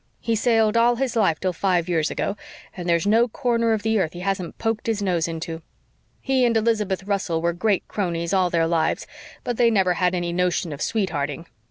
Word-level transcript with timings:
He 0.19 0.33
sailed 0.35 0.75
all 0.77 0.95
his 0.95 1.15
life 1.15 1.39
till 1.39 1.53
five 1.53 1.87
years 1.87 2.09
ago, 2.09 2.35
and 2.75 2.89
there's 2.89 3.05
no 3.05 3.27
corner 3.27 3.71
of 3.71 3.83
the 3.83 3.99
earth 3.99 4.13
he 4.13 4.21
hasn't 4.21 4.57
poked 4.57 4.87
his 4.87 4.99
nose 4.99 5.27
into. 5.27 5.61
He 6.19 6.43
and 6.43 6.57
Elizabeth 6.57 7.03
Russell 7.03 7.39
were 7.39 7.53
great 7.53 7.87
cronies, 7.87 8.33
all 8.33 8.49
their 8.49 8.65
lives, 8.65 9.05
but 9.43 9.57
they 9.57 9.69
never 9.69 9.93
had 9.93 10.15
any 10.15 10.33
notion 10.33 10.73
of 10.73 10.81
sweet 10.81 11.11
hearting. 11.11 11.45